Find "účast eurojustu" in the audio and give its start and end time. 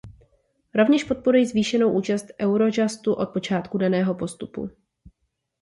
1.93-3.13